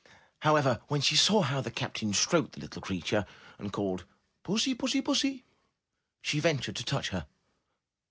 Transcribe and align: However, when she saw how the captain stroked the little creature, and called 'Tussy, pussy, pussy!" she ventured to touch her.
However, 0.39 0.81
when 0.87 0.99
she 1.01 1.15
saw 1.15 1.43
how 1.43 1.61
the 1.61 1.69
captain 1.69 2.11
stroked 2.11 2.53
the 2.53 2.59
little 2.59 2.81
creature, 2.81 3.23
and 3.59 3.71
called 3.71 4.05
'Tussy, 4.43 4.73
pussy, 4.73 4.99
pussy!" 4.99 5.45
she 6.23 6.39
ventured 6.39 6.77
to 6.77 6.83
touch 6.83 7.09
her. 7.09 7.27